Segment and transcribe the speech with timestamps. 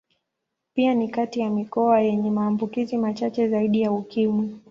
[0.73, 4.55] Pia ni kati ya mikoa yenye maambukizi machache zaidi ya Ukimwi.